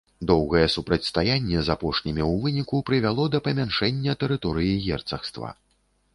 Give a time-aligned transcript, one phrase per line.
[0.29, 5.47] Доўгае супрацьстаянне з апошнімі ў выніку прывяло да памяншэння тэрыторыі герцагства.